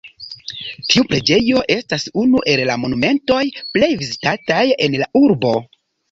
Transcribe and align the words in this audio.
Tiu 0.91 1.03
preĝejo 1.09 1.59
estas 1.73 2.05
unu 2.21 2.41
el 2.53 2.61
la 2.69 2.77
monumentoj 2.83 3.41
plej 3.75 3.89
vizitataj 3.99 4.63
en 4.87 4.97
la 5.03 5.09
urbo. 5.21 5.53